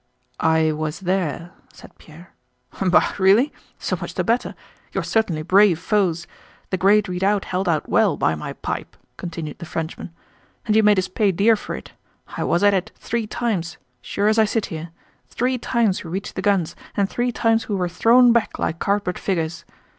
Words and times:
"I 0.39 0.71
was 0.71 1.01
there," 1.01 1.51
said 1.73 1.95
Pierre. 1.99 2.33
"Bah, 2.83 3.13
really? 3.19 3.53
So 3.77 3.95
much 4.01 4.15
the 4.15 4.23
better! 4.23 4.55
You 4.93 5.01
are 5.01 5.03
certainly 5.03 5.43
brave 5.43 5.77
foes. 5.77 6.25
The 6.71 6.77
great 6.77 7.07
redoubt 7.07 7.45
held 7.45 7.69
out 7.69 7.87
well, 7.87 8.17
by 8.17 8.33
my 8.33 8.53
pipe!" 8.53 8.97
continued 9.17 9.59
the 9.59 9.67
Frenchman. 9.67 10.11
"And 10.65 10.75
you 10.75 10.81
made 10.81 10.97
us 10.97 11.07
pay 11.07 11.31
dear 11.31 11.55
for 11.55 11.75
it. 11.75 11.91
I 12.35 12.43
was 12.43 12.63
at 12.63 12.73
it 12.73 12.91
three 12.95 13.27
times—sure 13.27 14.27
as 14.27 14.39
I 14.39 14.45
sit 14.45 14.65
here. 14.73 14.89
Three 15.29 15.59
times 15.59 16.03
we 16.03 16.09
reached 16.09 16.33
the 16.33 16.41
guns 16.41 16.75
and 16.97 17.07
three 17.07 17.31
times 17.31 17.69
we 17.69 17.75
were 17.75 17.87
thrown 17.87 18.31
back 18.33 18.57
like 18.57 18.79
cardboard 18.79 19.19
figures. 19.19 19.65